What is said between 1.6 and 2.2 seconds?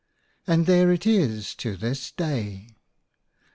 to this